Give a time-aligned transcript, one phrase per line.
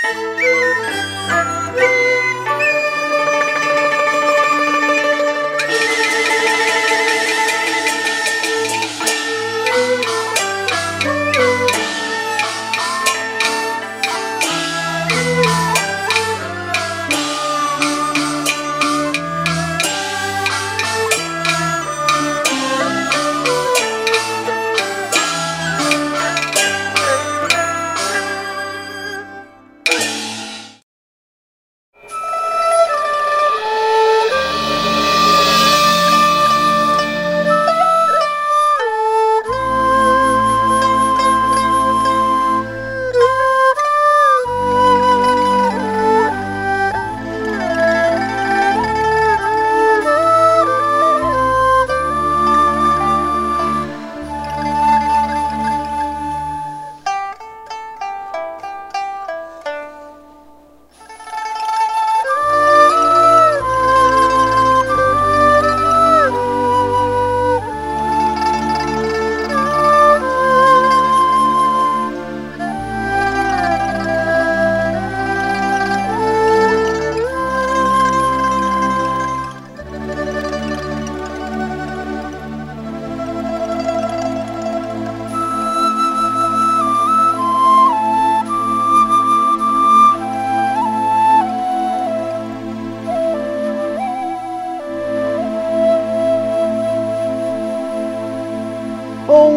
[0.00, 0.38] Música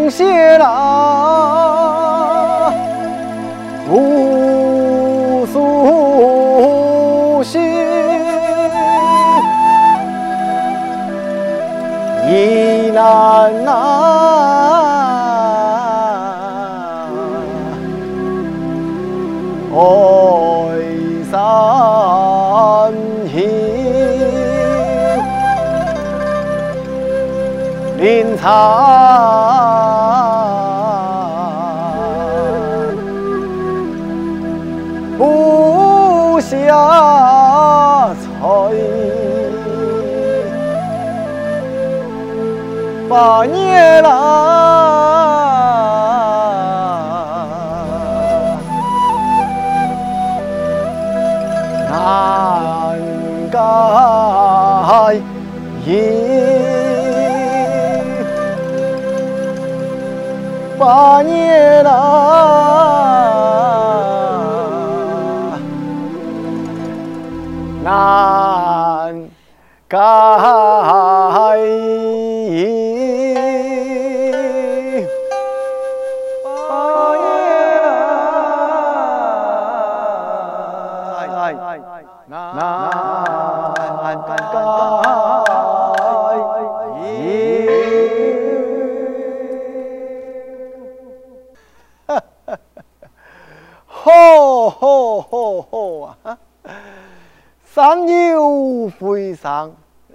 [0.09, 0.63] 谢了
[3.89, 7.61] 无数心，
[12.27, 13.71] 意难拿，
[19.73, 19.77] 爱
[21.31, 21.33] 三
[23.31, 23.37] 心，
[27.97, 29.00] 林场。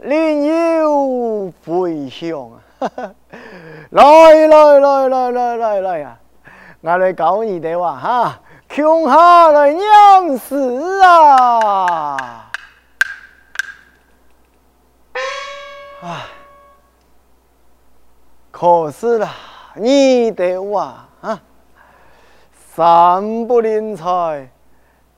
[0.06, 0.46] 上，林
[0.78, 2.60] 有飞翔啊！
[3.90, 6.18] 来来来来来来来啊！
[6.80, 12.50] 我来教你的话哈，穷下来娘死啊！
[16.02, 16.26] 唉，
[18.50, 19.28] 可是啦，
[19.74, 21.40] 你的话啊，
[22.74, 24.48] 三不临财。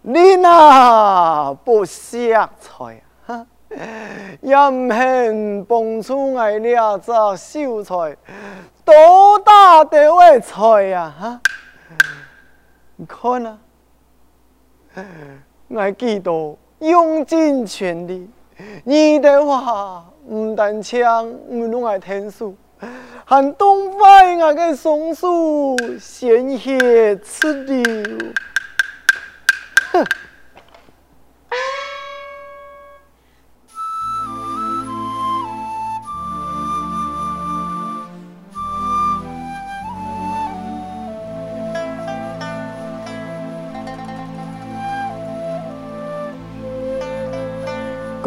[0.00, 3.02] 你那不识财
[3.70, 3.84] 啊！
[4.40, 8.16] 也唔肯帮助我俩做秀才，
[8.84, 11.14] 多大的位财呀！
[11.20, 11.40] 哈，
[12.96, 13.58] 你看啊，
[15.68, 18.30] 我记得用尽全力，
[18.84, 22.56] 你的话唔但抢唔弄来天数，
[23.24, 27.84] 还动坏我的松树，鲜血直流。
[29.92, 30.06] 哼！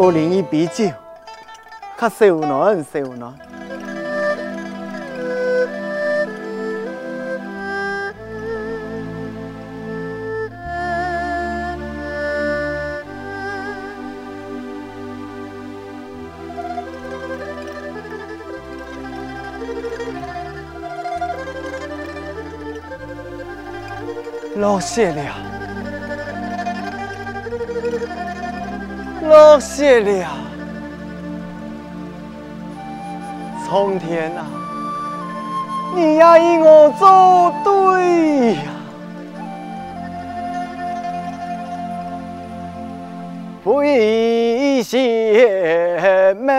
[0.02, 0.86] 过年一杯酒，
[1.96, 3.32] 可受难受难。
[24.56, 25.51] 老谢了，
[29.22, 30.28] 落雪了，
[33.66, 34.46] 苍天啊，
[35.96, 38.64] 你呀与我作对呀！
[43.64, 44.98] 为什
[46.42, 46.52] 么，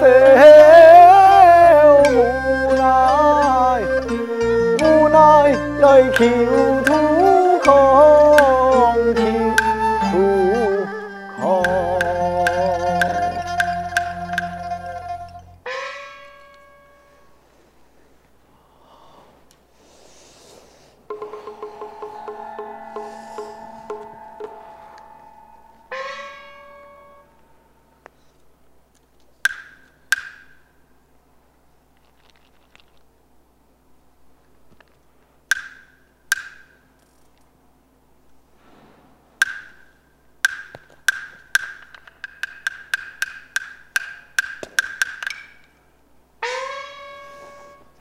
[0.00, 0.04] 无
[2.74, 2.84] 奈，
[4.82, 5.16] 无奈
[5.80, 5.84] 来
[6.16, 6.24] 求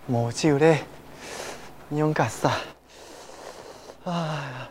[0.09, 0.83] 无酒咧，
[1.91, 2.51] 用甲啥？
[4.06, 4.69] 哎呀！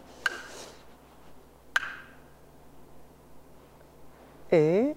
[4.50, 4.96] 诶，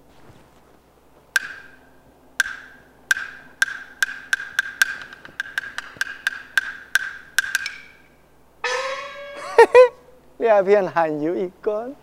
[9.56, 9.92] 嘿嘿，
[10.38, 11.94] 两边还有一罐，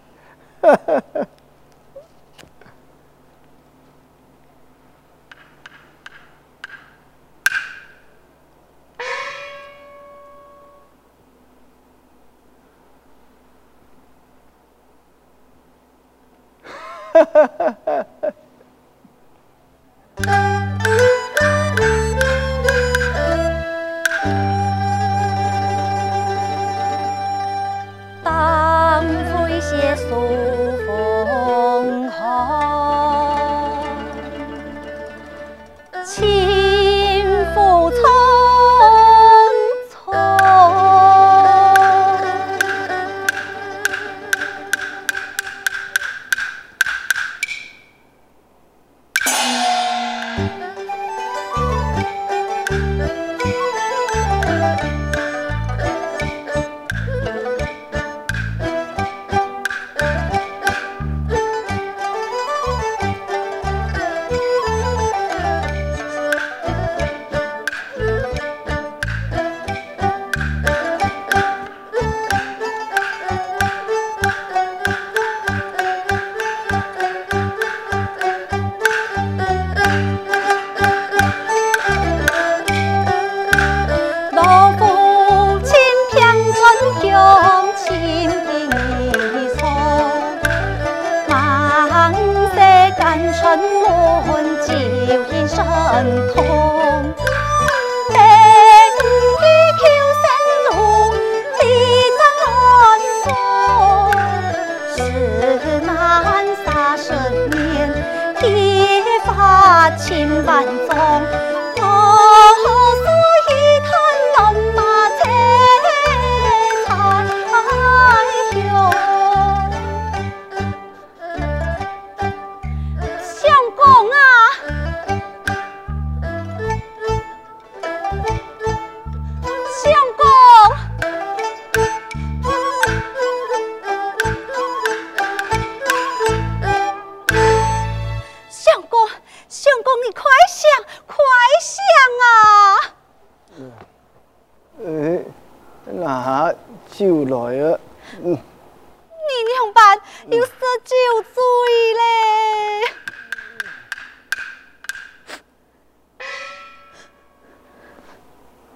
[0.62, 1.27] 哈哈哈。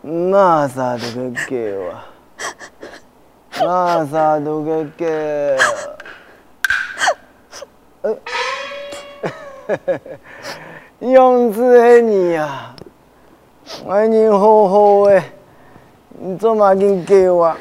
[0.06, 1.56] 那啥都个叫
[3.64, 5.08] 啊，那啥都个叫。
[8.02, 8.14] 呃，
[11.00, 12.76] 样子系你呀，
[13.88, 15.24] 爱你好好诶，
[16.10, 17.56] 你做嘛咁叫我？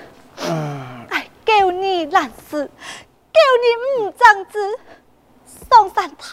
[1.11, 2.68] 哎，叫你烂事，
[3.32, 4.58] 叫你唔长子，
[5.70, 6.26] 上山太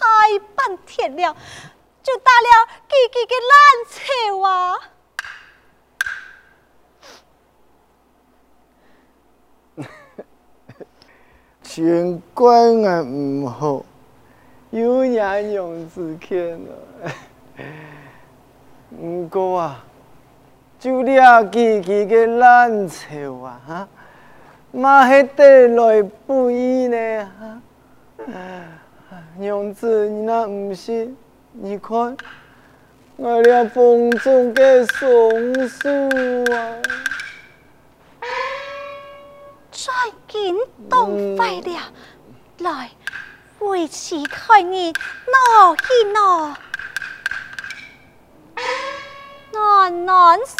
[0.56, 1.36] 半天了，
[2.02, 3.54] 就打了几几个烂
[4.34, 4.74] 臭啊！
[11.80, 13.86] 全怪我唔好，
[14.70, 17.14] 有眼用子见了。
[19.02, 19.86] 唔过啊，
[20.78, 23.88] 就了几几个烂臭啊，哈，
[24.74, 27.62] 嘛系得来不易呢，哈。
[29.38, 31.16] 娘子，你那唔信？
[31.54, 32.18] 你看，
[33.16, 35.88] 我俩风中的松树
[36.54, 36.76] 啊。
[39.72, 39.94] 最
[40.30, 40.56] 近
[40.88, 41.92] 冻坏了，
[42.60, 42.92] 嗯、来，
[43.60, 46.56] 为乞开你拿一拿，
[49.52, 50.54] 暖暖手。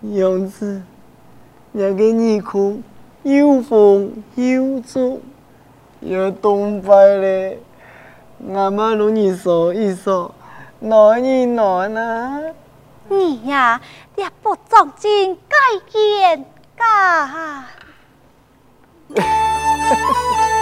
[0.00, 0.80] 娘子，
[1.72, 2.80] 那个你哭，
[3.24, 5.20] 又风又重，
[6.00, 7.56] 又冻坏了。
[8.54, 10.34] 俺们容易说一说，
[10.80, 12.40] 暖一暖啊！
[13.08, 13.80] 你呀，
[14.16, 15.56] 也不长进改
[15.90, 16.44] 变
[16.76, 17.64] 噶。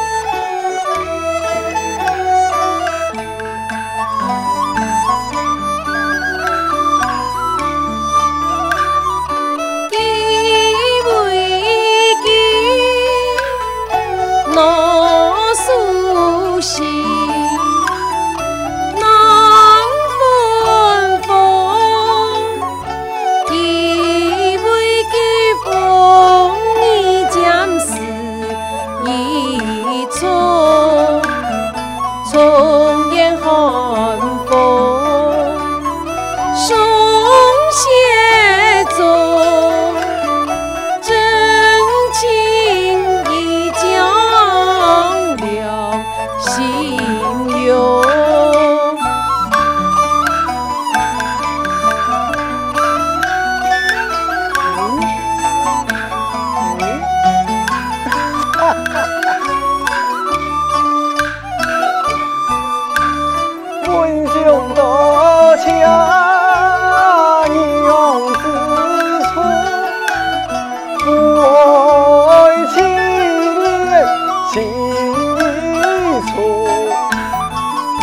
[32.36, 32.95] soul.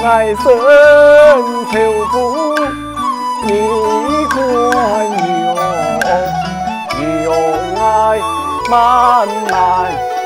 [0.06, 0.44] 爱深
[1.72, 1.74] 秋
[2.12, 2.14] 不
[3.46, 3.48] 你
[4.34, 4.36] 管
[5.40, 6.06] 用，
[7.24, 7.28] 用
[7.80, 7.82] 爱
[8.70, 8.74] 慢
[9.50, 9.54] 慢，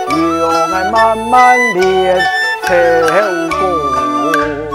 [0.09, 0.17] 用
[0.49, 1.33] 爱慢慢
[1.75, 1.79] 练
[2.67, 2.69] 秋
[3.59, 4.66] 过。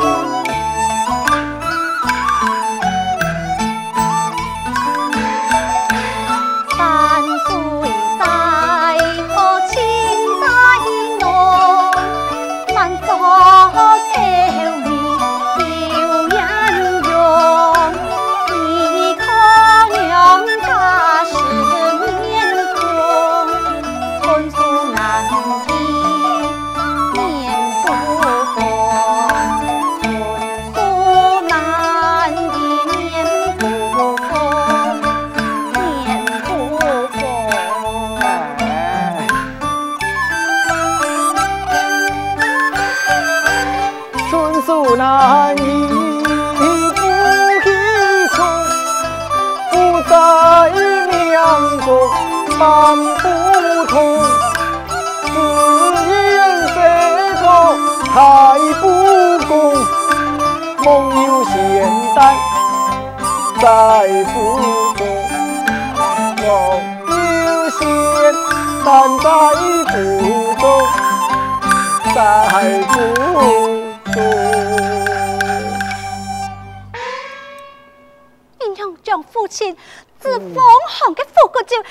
[79.53, 79.77] 亲。
[80.19, 81.83] 自封侯的富贵酒也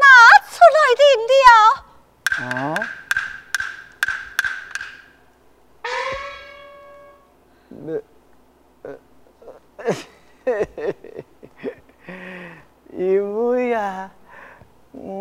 [0.00, 0.06] 拿
[0.48, 1.04] 出来饮
[1.36, 1.46] 了。
[2.40, 2.88] 啊？
[12.92, 14.10] 因为啊，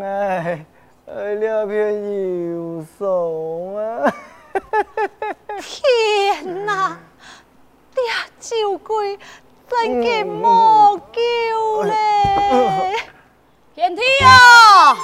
[0.02, 0.66] 爱
[1.06, 1.74] 爱了片
[2.52, 3.00] 忧伤
[3.76, 4.14] 啊！
[5.62, 7.00] 天哪，
[7.94, 8.02] 这
[8.40, 9.20] 酒鬼
[9.70, 11.94] 真嘅冇救嘞！
[13.76, 14.98] 天梯啊！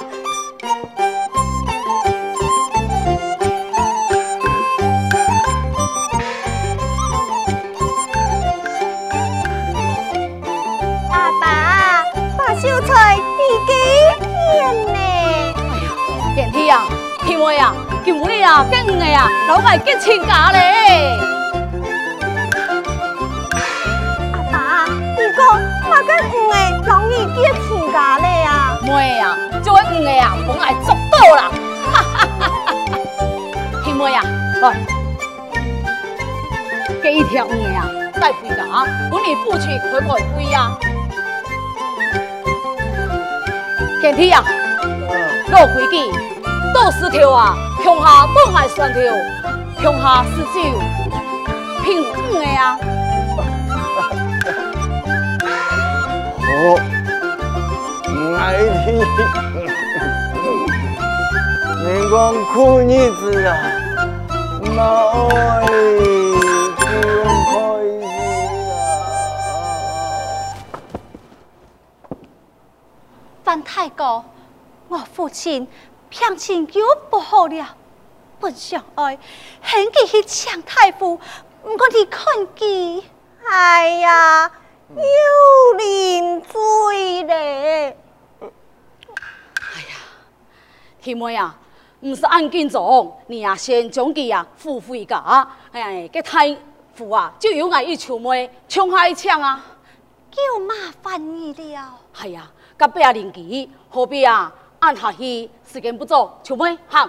[17.24, 17.72] 天妹啊，
[18.04, 21.35] 今日啊，结五个啊，老爱结亲家咧。
[26.06, 26.54] 讲哪个五个
[26.88, 27.36] 容易结
[27.66, 28.78] 亲家咧啊？
[28.82, 31.50] 妹啊，这位五个啊，本来做到啦。
[31.92, 32.48] 哈哈哈
[33.84, 34.22] 哈妹啊，
[34.62, 34.64] 来，
[37.02, 37.88] 这一条五个啊，
[38.20, 38.64] 带回家，
[39.10, 40.78] 我你父亲可不会归啊？
[44.00, 44.44] 天梯啊，
[45.50, 46.12] 落回去。
[46.72, 49.00] 多石头啊，乡下都爱酸条，
[49.82, 50.60] 乡下四酒
[51.82, 52.78] 平五个啊。
[61.84, 62.16] 你讲
[62.52, 63.48] 苦日子啊，
[64.74, 64.78] 妈
[65.28, 65.66] 爱
[66.76, 66.84] 就
[67.50, 67.52] 开
[68.00, 68.06] 心
[68.72, 68.74] 啊。
[73.44, 74.24] 范太公，
[74.88, 75.68] 我父亲。
[76.08, 77.76] 病情又不好了，
[78.38, 79.18] 本想爱
[79.62, 81.18] 献给去抢太傅，
[81.62, 83.02] 不过你看见，
[83.44, 84.50] 哎呀，
[84.94, 85.02] 有
[85.76, 87.96] 临罪嘞！
[88.40, 89.96] 哎呀，
[91.06, 91.56] 天妹啊，
[92.00, 96.56] 不是按斤做，你啊先将佮啊付费个啊，哎，佮太
[96.96, 99.64] 富啊就有爱一求妹，抢下一抢啊，
[100.32, 101.94] 叫麻烦你了。
[102.18, 104.52] 哎呀，隔壁邻居何必啊？
[104.80, 107.08] 按下去，时间不早，求妹行。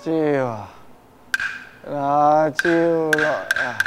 [0.00, 0.68] 酒啊，
[1.84, 3.78] 拿酒来啊，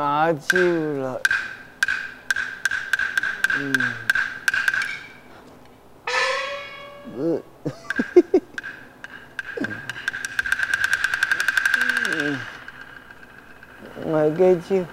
[0.00, 1.20] 拿酒了。
[3.58, 3.74] 嗯，
[7.18, 7.42] 嗯。
[14.06, 14.84] 买个酒，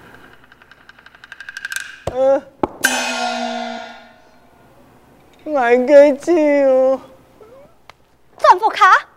[2.12, 2.42] 嗯，
[5.46, 7.00] 买个酒，
[8.36, 9.07] 丈夫卡。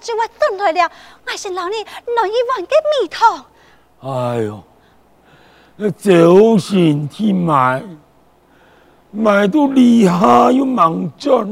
[0.00, 0.90] 转来了，
[1.26, 3.44] 我是老你来一碗给米汤。
[4.00, 4.62] 哎呦，
[5.76, 7.82] 那酒醒去买，
[9.10, 11.46] 买到离下又忙转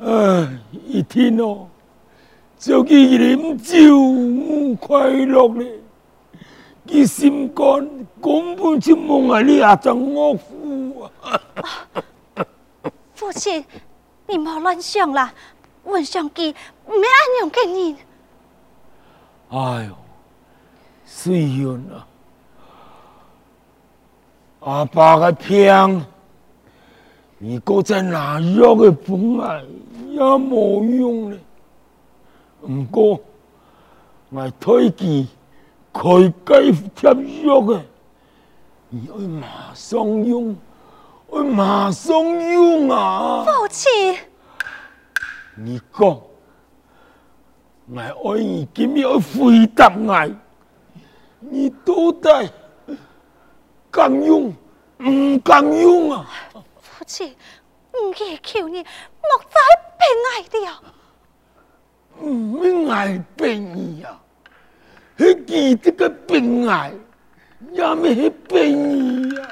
[0.00, 0.48] 来，哎，
[0.86, 1.66] 一天哦，
[2.58, 5.80] 就佢饮酒快乐咧，
[6.86, 7.64] 佢心肝
[8.22, 11.40] 根本就冇爱你阿张岳父啊！
[13.14, 13.64] 父亲，
[14.28, 15.32] 你莫乱想啦，
[15.84, 16.50] 文祥记
[16.86, 17.96] 唔系安样嘅人。
[19.48, 19.96] 哎呦！
[21.04, 22.06] 虽然啊，
[24.60, 26.04] 阿爸嘅病，
[27.38, 29.64] 如果再拿药嘅本来
[30.08, 31.38] 也冇用咧。
[32.68, 33.20] 唔过
[34.30, 35.28] 我推荐
[35.92, 37.10] 佢该贴
[37.44, 37.80] 药嘅，
[38.88, 40.56] 你要马上用，
[41.32, 42.14] 要马上
[42.52, 43.44] 用啊！
[43.44, 43.90] 父亲，
[45.56, 46.20] 你讲，
[47.88, 50.30] 我爱你今日要回答我。
[51.40, 52.50] 你到底
[53.90, 54.54] 敢用
[54.98, 56.28] 唔敢用啊？
[56.80, 57.34] 父亲，
[57.92, 59.60] 唔祈求你莫再
[59.98, 60.82] 病爱了。
[62.20, 64.18] 唔免爱病啊！
[65.18, 66.92] 迄记这个病爱，
[67.72, 69.48] 也咪系病啊！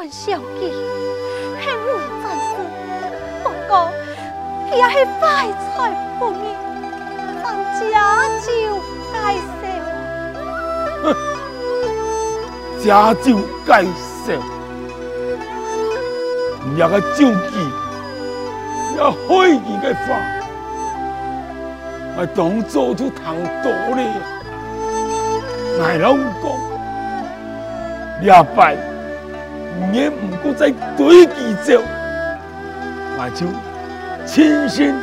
[0.00, 0.64] 我想记
[1.60, 2.56] 系唔真实，
[3.44, 3.92] 不过。
[4.74, 5.20] 也是怀
[5.52, 5.68] 才
[6.18, 6.34] 不遇，
[7.42, 7.46] 当
[7.78, 7.92] 家
[8.40, 8.48] 就
[9.12, 9.62] 该受。
[12.82, 13.26] 家就
[13.66, 14.32] 该受，
[16.78, 17.54] 也个救济，
[18.94, 20.08] 也开几个法，
[22.16, 24.00] 我当做就谈多了。
[25.76, 26.42] 我老公，
[28.22, 28.58] 两败，
[29.92, 31.80] 也唔过再对几招，
[33.18, 33.46] 我就。
[34.26, 34.94] 亲身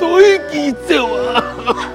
[0.00, 1.92] 对几招啊！